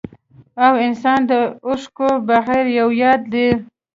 او 0.65 0.73
انسان 0.85 1.19
د 1.29 1.31
اوښکو 1.67 2.09
بغير 2.29 2.65
يو 2.79 2.87
ياد 3.03 3.21
دی 3.33 3.49